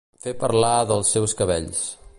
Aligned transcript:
Fer 0.25 0.31
parlar 0.43 0.71
dels 0.93 1.13
seus 1.17 1.39
cabells. 1.43 1.87